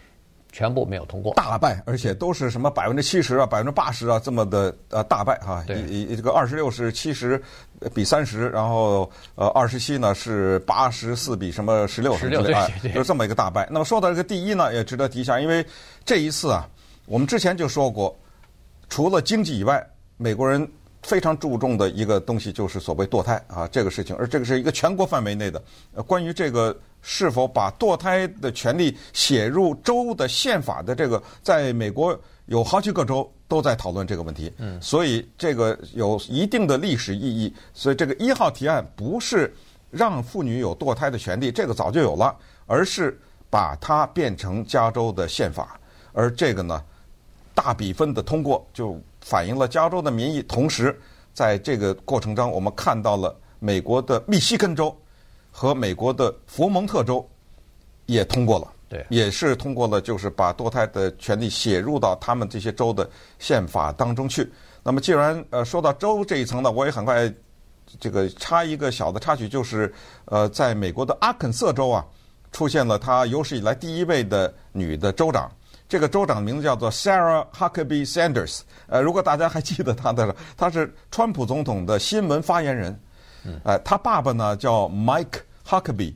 [0.52, 5.64] 全部没有通过，大败，而且都是什么百分之七十啊、百分之八十啊这么的呃大败哈。
[5.66, 7.42] 对，一这个二十六是七十
[7.94, 13.68] 比三十，然后呃二十七呢是八十四比什么十六，十六对，就这么一个大败。
[13.70, 15.66] 那么说到这个第一呢，也值得提一下，因为。
[16.06, 16.68] 这一次啊，
[17.06, 18.18] 我们之前就说过，
[18.90, 19.86] 除了经济以外，
[20.18, 20.66] 美国人
[21.02, 25.62] 非常注重的一个东西就是所谓堕胎啊这个事情，而这个是一个全国范围内的。
[26.08, 34.52] 关于这个是否把堕胎的权利写入州的宪法的这个，在美国有好几个州都在讨论这个问题。
[34.58, 37.54] 嗯，所以这个有一定的历史意义。
[37.74, 39.54] 所以这个一号提案不是
[39.92, 42.34] 让妇女有堕胎的权利，这个早就有了，
[42.66, 45.78] 而是把它变成加州的宪法。
[46.14, 46.82] 而这个呢，
[47.54, 50.42] 大比分的通过就反映了加州的民意。
[50.44, 51.00] 同时，
[51.34, 54.96] 在这个过程中，我们看到了美国的密西根州
[55.52, 57.28] 和美国的佛蒙特州
[58.06, 64.52] 也通过了，对，也是通过了，就是把堕胎的权利写入到他们这些州的宪法当中去。
[64.84, 67.32] 那么，既然呃说到州这一层呢，我也很快
[68.00, 69.94] 这个插一个小的插曲，就是
[70.26, 72.06] 呃，在美国的阿肯色州啊，
[72.52, 75.50] 出现了他有史以来第一位的女的州长。
[75.88, 78.62] 这个州长名字叫做 Sarah Huckabee Sanders。
[78.88, 83.00] 呃，如果大家还记得他的，他是川普总统的新闻发言人。
[83.64, 86.16] 呃，他爸爸呢叫 Mike Huckabee，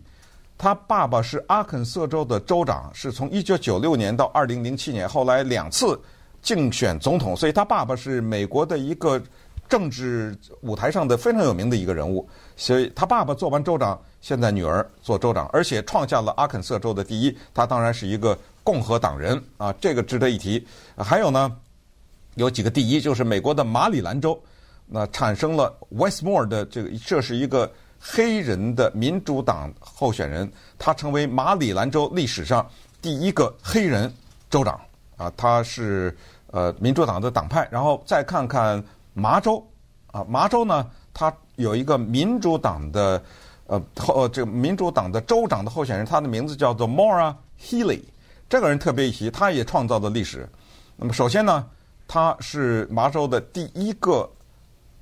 [0.58, 5.99] 他爸爸是阿肯色州的州长，是从一九九六年到二零零七年，后来两次
[6.41, 9.21] 竞选总统，所以他爸爸是美国的一个
[9.69, 12.27] 政治舞台上的非常有名的一个人物。
[12.56, 17.38] 所以他爸爸做完州长，现在女儿做州长，而且创下了阿肯色州的第一。
[17.53, 18.36] 他当然是一个。
[18.67, 20.67] 共和党人啊，这个值得一提。
[20.97, 21.56] 还有呢，
[22.36, 24.38] 有几个第一，就是美国的马里兰州，
[24.86, 32.69] 那产生了 Westmore 的这个，这是一个黑人的民主党候选人，他成为马里兰州历史上
[33.01, 34.13] 第一个黑人
[34.49, 34.77] 州长
[35.15, 36.13] 啊，他是
[36.51, 37.65] 呃民主党的党派。
[37.71, 39.65] 然后再看看麻州
[40.08, 43.23] 啊，麻州呢，他有一个民主党的
[43.67, 48.01] 呃候这个民主党的州长的候选人，他的名字叫做 Maura Healey，
[48.49, 50.47] 这个人特别一提，他也创造了历史。
[50.95, 51.65] 那么首先呢。
[52.10, 54.31] 他是麻州的第一个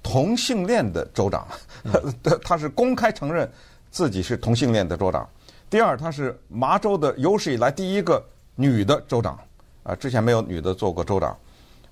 [0.01, 1.47] 同性恋的州长，
[2.43, 3.47] 他是公开承认
[3.91, 5.29] 自己是同性恋的州长。
[5.69, 9.39] 第二，他是麻州的有史以来第一个女的州长，
[9.84, 11.38] 啊，之前没有女的做过州长。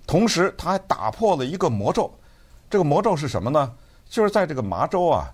[0.07, 2.11] 同时，他还打破了一个魔咒，
[2.67, 3.71] 这个魔咒是什么呢？
[4.09, 5.31] 就是在这个麻州啊，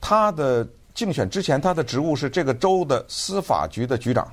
[0.00, 4.30] 他的竞选之前，他的职务是这个州的司法局的局长。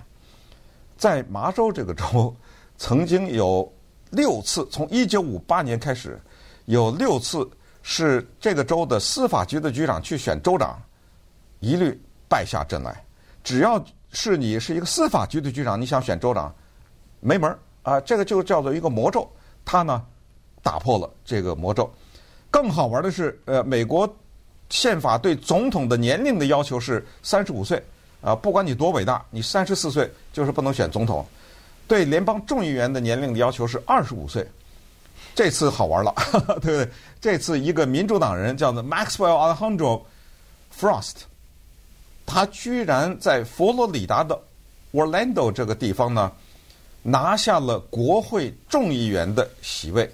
[0.97, 2.35] 在麻州这个州，
[2.77, 3.71] 曾经有。
[4.09, 6.17] 六次，从一九五八年开始，
[6.63, 7.45] 有六次
[7.83, 10.81] 是这个州的司法局的局长去选州长，
[11.59, 13.03] 一律败下阵来。
[13.43, 13.83] 只要
[14.13, 16.55] 是你是一个司法局的局长，你想选州长，
[17.19, 17.99] 没门儿啊！
[17.99, 19.29] 这个就叫做一个魔咒。
[19.65, 20.01] 他呢，
[20.63, 21.93] 打破了这个魔咒。
[22.49, 24.09] 更好玩的是，呃，美国
[24.69, 27.83] 宪法对总统的年龄的要求是三十五岁
[28.27, 31.25] 啊，不管你多伟大，你三十四岁就是不能选总统。
[31.87, 34.45] 对联邦众议员的年龄的要求是二十五岁，
[35.33, 36.13] 这次好玩了，
[36.59, 36.89] 对不对？
[37.21, 40.01] 这次一个民主党人叫做 Maxwell Alejandro
[40.77, 41.13] Frost，
[42.25, 44.37] 他居然在佛罗里达的
[44.91, 46.29] Orlando 这个地方呢，
[47.03, 50.11] 拿下了国会众议员的席位。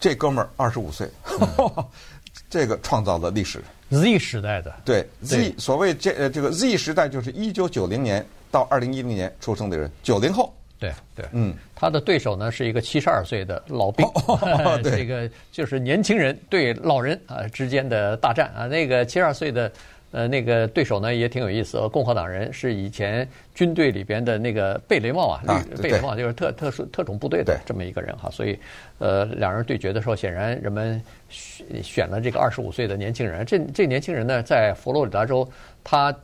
[0.00, 1.08] 这哥们儿二十五岁，
[1.40, 1.86] 嗯、
[2.52, 3.58] 这个创造了历史。
[3.88, 10.54] Z 时代的对 Z 对所谓这呃这个 Z 时代就是一九九零年到二零一零年出生的人，九零后。
[10.78, 18.66] 对对，嗯，他的对手呢是一个七十二岁的老兵，哦哦、 这个就是年轻人对老人啊之间的大战啊。
[18.66, 19.70] 那个七十二岁的
[20.12, 28.56] 呃那个对手呢也挺有意思，共和党人是以前军队里边的那个贝雷帽啊，啊贝雷帽就是特特殊特种部队的这么一个人哈，所以
[28.98, 33.44] 呃两人对决的时候，显然人们选选了这个二十五岁的年轻人。
[33.44, 35.48] 这这年轻人呢，在佛罗里达州。
[35.84, 36.14] 他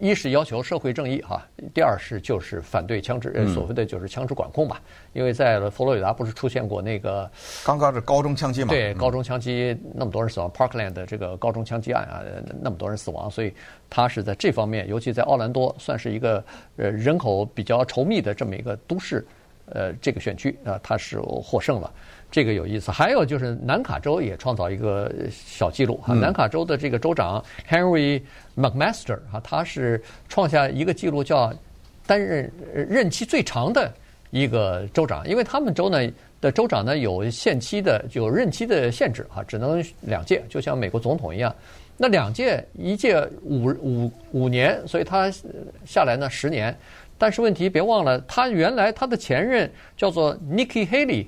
[0.00, 1.40] 一是要求社会正义哈，
[1.72, 4.80] 第二是就是反对枪支，所谓的就是枪支管控吧。
[5.12, 7.30] 因为在佛罗里达不是出现过那个
[7.64, 8.70] 刚刚是高中枪击嘛？
[8.70, 12.22] 对，高中枪击那么多人死亡，Parkland 的这个高中枪击案啊，
[12.60, 13.54] 那么多人死亡，所以
[13.88, 16.44] 他是在这方面，尤其在奥兰多，算是一个
[16.76, 19.24] 呃人口比较稠密的这么一个都市，
[19.66, 21.92] 呃，这个选区啊，他是获胜了。
[22.34, 26.14] 这个有意思，还有就是南卡州也创造一个小记录哈。
[26.14, 28.20] 嗯、南卡州的这个州长 Henry
[28.56, 31.54] McMaster 哈，他是创下一个记录，叫
[32.08, 33.88] 担任任期最长的
[34.32, 35.24] 一个州长。
[35.28, 41.54] 因为他们州呢的州长呢有限期的，有任期的限制哈，只能两届，就像美国总统一样。
[41.96, 45.30] 那两届，一届五五五年，所以他
[45.86, 46.76] 下来呢十年。
[47.16, 51.26] 但是问题别忘了，他原来他的前任叫做 Nikki Haley。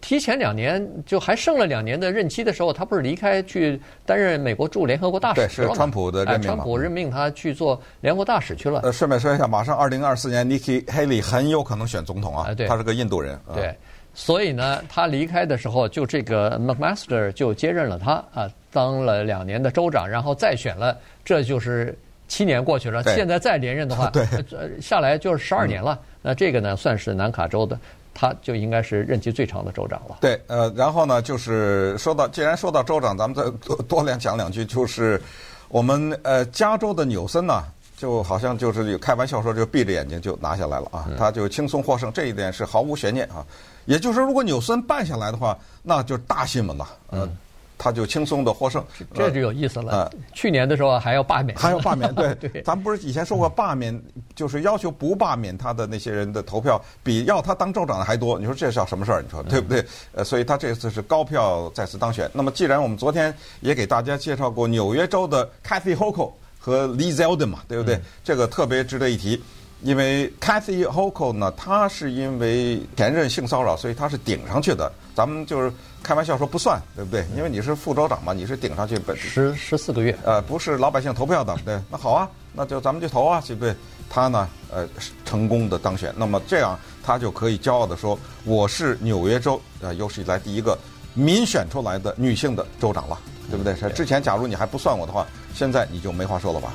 [0.00, 5.48] 提前两年就还剩了两年的任期的时候，他不是离开去担任美国驻联合国大使了吗？
[5.48, 6.42] 对，是川普的任命。
[6.42, 8.80] 川普任命他去做联合国大使去了。
[8.80, 12.52] 呃，顺便说一下，马上二零二四年，Nikki Haley 很有可能选总统啊。
[12.54, 13.38] 对，他是个印度人。
[13.54, 13.72] 对，
[14.12, 23.04] 所以呢，他离开的时候，就这个 McMaster 就接任了他啊，当了两年的州长，然后再选了，这就是七年过去了。
[23.04, 24.26] 现在再连任的话，对，
[24.82, 25.96] 下来就是十二年了。
[26.22, 27.78] 那这个呢，算是南卡州的。
[28.18, 30.16] 他就应该是任期最长的州长了。
[30.22, 35.20] 对，呃，然后呢，就是说到，既然说到州长，咱们再多多两讲两句，就是
[35.68, 37.62] 我们呃加州的纽森呢，
[37.98, 43.44] 就好像就是有开玩笑说，就闭着眼睛就拿下来了啊，他就轻松获胜，这一点是毫无悬念啊。
[43.84, 46.88] 也就是说，如果纽森办下来的话，那就是大新闻了。
[47.12, 47.36] 嗯。
[47.78, 49.92] 他就轻松的获胜，这就有意思了。
[49.92, 52.62] 呃、去年的时候还要罢免，还要罢免，对 对。
[52.62, 54.02] 咱们不是以前说过罢免，
[54.34, 58.38] 就是要求不罢免他的那些人的投票比要他当州长的还多。
[58.38, 59.22] 你说这叫什么事儿？
[59.22, 59.84] 你说对不对？
[60.14, 62.30] 呃，所以他这次是高票再次当选。
[62.32, 67.96] 那么，既然我们昨天也给大家介绍过纽约州的 Kathy Hochul 和 Lee Zeldin 嘛，对不对？
[67.96, 69.42] 嗯、这个特别值得一提，
[69.82, 74.90] 因为 Kathy Hochul 呢，他是因为前任性骚扰，所以他是顶上去的。
[75.14, 75.70] 咱们就是。
[76.06, 77.26] 开玩笑说不算，对不对？
[77.36, 81.76] 因为你是副州长嘛，你是顶上去本十十四个月，呃，不是老百姓投票的，对。
[81.90, 83.74] 那好啊，那就咱们就投啊，对不对？
[84.08, 84.88] 他呢，呃，
[85.24, 90.78] 成功的当选，那么这样他就可以骄傲的说，我是纽约州呃有史以来第一个
[91.12, 93.18] 民选出来的女性的州长了，
[93.50, 93.74] 对不对？
[93.82, 96.72] 嗯、之前假如你还不算我的话，现在你就没话说了吧？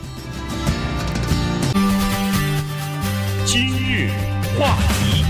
[3.45, 4.11] 今日
[4.59, 5.23] 话题。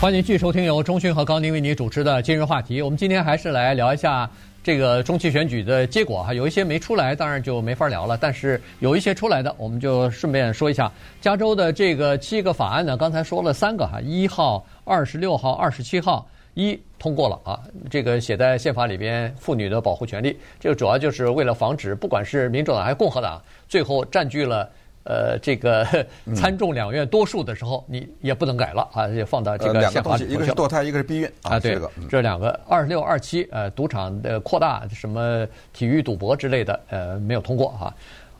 [0.00, 2.80] 欢迎继续收听由钟讯和高宁为你主持的今日话题。
[2.80, 4.28] 我们今天还是来聊一下
[4.62, 8.16] 这个中期选举的结果哈，有一些没出来，当然就没法聊了。
[8.16, 10.90] 但是有一些出来的，我们就顺便说一下。
[11.20, 17.60] 加州的这个七个法案呢，刚才说了三个哈，一号、二十六号、二十七号一通过了啊。
[17.90, 24.66] 这个写在宪法里边，妇女的保护权利，这个主要就是为了防止，不管是民主党还是共和党，最后占据了。
[25.04, 25.86] 呃，这个
[26.34, 30.26] 参众两院多数的时候，你也不能改了啊，也放到这个宪法里。
[30.28, 37.92] 一个是堕胎，一个是避孕啊，对，这两个二六二七呃，赌场的扩大什么体育赌博之类的呃，没有通过哈。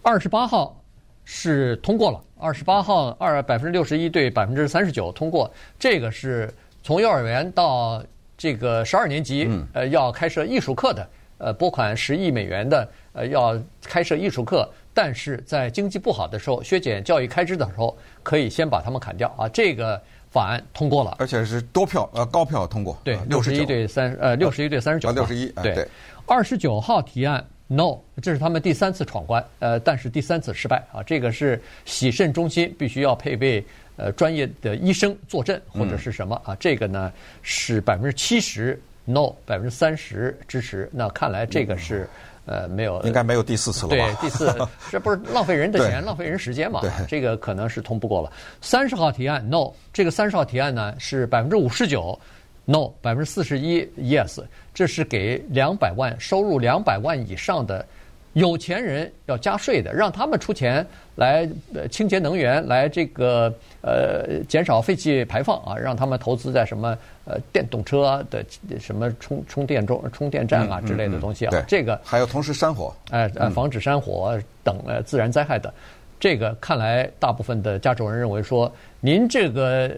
[0.03, 0.79] 二十八号
[1.25, 8.03] 是通过了，二十八号二百分之六十一对百分之三十九通过，这个是从幼儿园到
[8.37, 14.69] 这个十二年级呃要开设艺术课的呃拨款十亿美元的呃要开设艺术课。
[15.03, 19.49] 但是在经济不好的时候，削减教育开支的时候，可以先把他们砍掉啊！
[19.49, 25.89] 这个法案通过了，而且是多票呃高票通过，对，六十一对三呃六十一对三十九，六十一对。
[26.27, 31.03] 二十九号提案 no，这是他们第三次闯关，呃，但是第三次失败啊！
[31.03, 33.65] 这个是洗肾中心必须要配备
[33.97, 36.55] 呃专业的医生坐镇或者是什么啊？
[36.61, 37.11] 这个呢
[37.41, 40.91] 是百分之七十 no，百分之三十支持。
[40.93, 42.07] 那看来这个是。
[42.47, 44.19] 呃，没有，应该没有第四次了吧？
[44.21, 44.55] 对，第四，
[44.91, 46.81] 这不是浪费人的钱，浪费人时间嘛？
[46.81, 48.33] 对，这个可能是通不过了。
[48.61, 52.19] 三十号提案，no，这个三十号提案呢是百分之五十九
[52.65, 54.43] ，no，百分之四十一，yes，
[54.75, 57.85] 这是给两百万收入两百万以上的。
[58.35, 68.45] 有钱人要加税的，让他们出钱来呃清洁能源，来这个呃减少废气排放啊，让他们投资在什么呃电动车的
[68.79, 75.73] 什么充充电中充电站啊之类的东西啊，嗯嗯、这个还有同时山火，哎呃防止山火等呃自然灾害的。
[76.21, 79.91] 这个看来，大部分的加州人认为说，您这个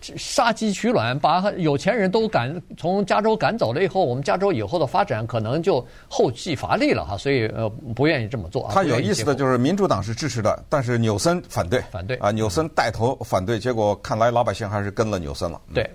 [0.00, 8.68] 杀鸡取卵，把有钱人都赶从加州赶走了以后，我们加州以后的发展可能就后继乏力了哈，所以呃不愿意这么做。
[8.72, 15.60] 他有意思的就是，民主党是支持的，但是纽森反对，反对啊，纽森带头反对，结果看来老百姓还是跟了纽森了。
[15.72, 15.88] 对。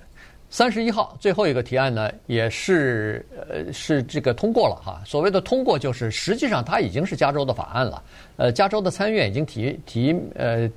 [0.48, 5.02] 三十一号最后一个提案呢，也是呃是这个通过了哈。
[5.04, 8.02] 所谓的通过，就是实际上它已经是加州的法案了。
[8.38, 10.70] 呃，加州的参议院已经提提呃，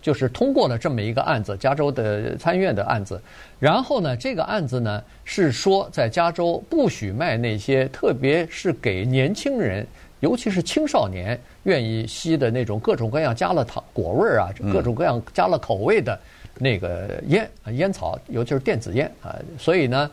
[0.00, 3.20] 就是通过了这么一个案子，加州的参议院的案子。
[3.58, 9.86] 然后呢，这个案子呢是说，在加州不许卖那些，特别是给年轻人，
[10.20, 16.18] 尤其是青少年愿意吸的那种各种各样加了糖果味儿啊，各种各样加了口味的。
[16.60, 20.10] 那个烟啊，烟草，尤其是电子烟啊，所以呢，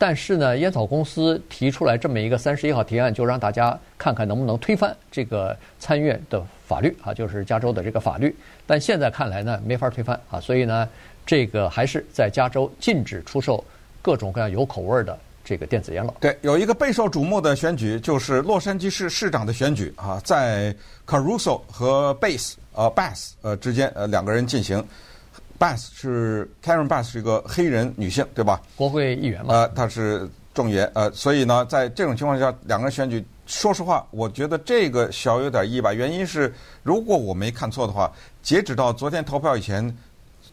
[0.00, 8.34] 但是呢，烟草公司提出来这么一个三十一号提案，就让大家看看能不能推翻这个参议院的法律啊，就是加州的这个法律。
[8.64, 10.88] 但现在看来呢，没法推翻啊，所以呢，
[11.26, 13.62] 这个还是在加州禁止出售
[14.00, 16.14] 各种各样有口味的这个电子烟了。
[16.20, 20.72] 对，有一个备受瞩目的选举，就是洛杉矶市市长的选举啊，在
[21.08, 24.80] Caruso 和 Bass 呃 Bass 呃之间呃两个人进行。
[25.58, 28.60] Bass 是 Karen Bass 是一个黑人女性，对吧？
[28.76, 29.52] 国会议员嘛。
[29.54, 35.92] 呃，她是众议员，呃，所以呢，在这种情况下，两个人选举，说实话，我觉得这个小有点意外。
[35.92, 39.96] 原因是，如果我没看错的话，截止到昨天投票以前，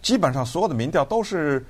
[0.02, 1.64] 基本上所有的民调都是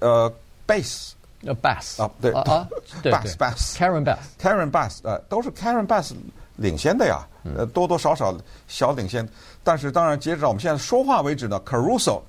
[0.00, 0.32] 呃
[0.66, 1.12] Bass，
[1.42, 2.68] 呃 Bass 啊，对啊，
[3.02, 6.12] Bass Bass，Karen Bass，Karen Bass，呃，都是 Karen Bass
[6.56, 8.36] 领先的呀，呃，多多少少
[8.66, 9.28] 小领先。
[9.64, 12.20] 但是当然，截止到我们现在说话为止呢，Caruso。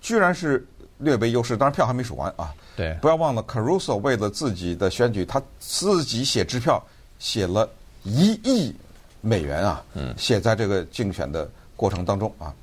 [0.00, 0.66] 居然是
[0.98, 2.52] 略微优势，当然票还没数完啊。
[2.76, 6.80] 对，不要忘了，Caruso 为了自己的选举，他自己写支票，
[7.18, 7.68] 写了
[8.04, 8.74] 一亿
[9.20, 12.54] 美元啊，嗯，写在这个竞选的过程当中啊。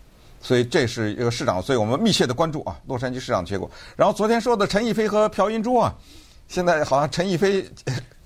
[0.41, 3.69] 所以这是一个市长，所以我们密切的关注啊，洛杉矶市长结果。
[3.95, 5.93] 然后昨天说的陈逸飞和朴英珠啊，
[6.47, 7.65] 现在好像陈逸飞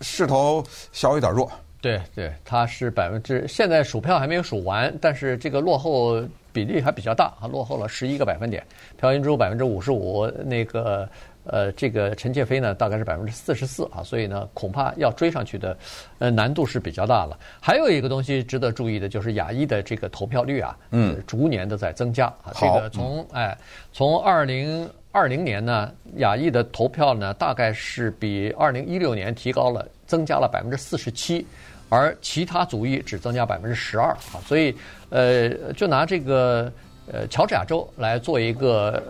[0.02, 1.52] 势头小有点弱。
[1.82, 6.24] 对对，他是百分之，现在数票还没有数完，但是这个落后。
[6.52, 8.64] 比例还比较大，还落后了十一个百分点。
[8.98, 11.08] 朴英珠百分之五十五，那个
[11.45, 15.78] 呃，这个陈建飞呢，大概是百分之四十四啊，所以呢，恐怕要追上去的，
[16.20, 17.38] 呃，难度是比较大了。
[17.60, 22.52] 还有一个东西值得注意的，就是亚裔的这个投票率啊，嗯，逐年的在增加啊。
[22.56, 23.58] 这个从哎，
[23.93, 31.45] 从二零二零年呢，亚裔的投票呢，大概是比二零一六年提高了，增加了百分之四十七。
[31.90, 34.76] 而其他族裔只增加百分之十二啊，所以
[35.10, 36.72] 呃，就拿这个
[37.12, 39.02] 呃乔治亚州来做一个，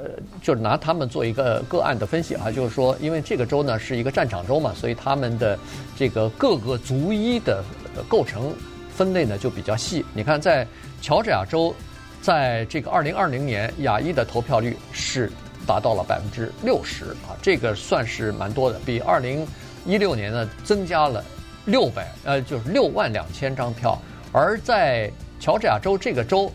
[0.41, 5.59] 就是拿他们做一个个案的分析啊，就是说，因为这个州呢是一个战场州嘛，所以他们的
[5.97, 7.61] 这个各个族裔的
[8.07, 8.55] 构成
[8.95, 10.05] 分类呢就比较细。
[10.13, 10.65] 你看，在
[11.01, 11.75] 乔治亚州，
[12.21, 15.29] 在这个二零二零年亚裔的投票率是
[15.67, 19.45] 达到了百分之六十啊，这个算是蛮多的，比二零
[19.85, 21.21] 一六年呢增加了
[21.65, 23.99] 六百呃，就是六万两千张票。
[24.31, 26.51] 而在乔治亚州这个州，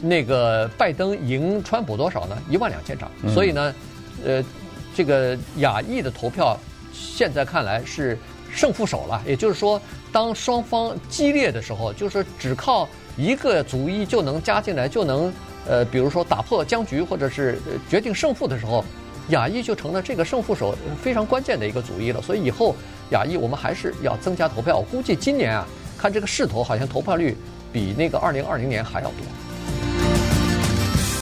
[0.00, 2.36] 那个拜登赢川普多少呢？
[2.48, 3.10] 一万两千张。
[3.32, 3.74] 所以呢，
[4.24, 4.44] 呃，
[4.94, 6.58] 这个亚裔的投票
[6.92, 8.18] 现在看来是
[8.52, 9.22] 胜负手了。
[9.26, 9.80] 也就是说，
[10.12, 15.32] 当双方激烈的时候，就是只靠一个族裔就能加进来，就能
[15.66, 17.58] 呃，比如说打破僵局或者是
[17.90, 18.84] 决定胜负的时候，
[19.28, 22.20] 亚裔就成了这个胜负手非常关键的一个组裔了。
[22.22, 22.74] 所以以后
[23.10, 24.76] 亚裔我们还是要增加投票。
[24.76, 25.66] 我估计今年啊。
[25.98, 27.34] 看这个势头，好像投票率
[27.72, 29.45] 比那个二零二零年还要多。